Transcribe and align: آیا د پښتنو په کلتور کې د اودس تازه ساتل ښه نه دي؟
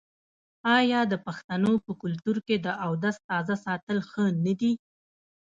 آیا 0.77 1.01
د 1.11 1.13
پښتنو 1.25 1.73
په 1.85 1.91
کلتور 2.01 2.37
کې 2.47 2.55
د 2.65 2.67
اودس 2.85 3.15
تازه 3.29 3.55
ساتل 3.65 3.97
ښه 4.09 4.23
نه 4.45 4.53
دي؟ 4.59 4.71